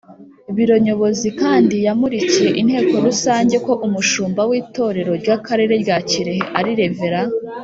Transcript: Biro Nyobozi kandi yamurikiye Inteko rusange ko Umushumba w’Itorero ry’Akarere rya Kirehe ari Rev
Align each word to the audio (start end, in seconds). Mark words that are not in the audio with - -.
Biro 0.55 0.75
Nyobozi 0.85 1.27
kandi 1.41 1.75
yamurikiye 1.85 2.49
Inteko 2.61 2.93
rusange 3.05 3.55
ko 3.65 3.73
Umushumba 3.85 4.41
w’Itorero 4.49 5.11
ry’Akarere 5.21 5.73
rya 5.83 5.97
Kirehe 6.09 6.43
ari 6.59 6.71
Rev 6.79 6.97